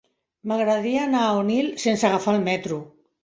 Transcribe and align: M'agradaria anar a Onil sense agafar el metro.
M'agradaria 0.51 1.03
anar 1.09 1.19
a 1.27 1.35
Onil 1.43 1.69
sense 1.85 2.09
agafar 2.09 2.35
el 2.39 2.43
metro. 2.51 2.81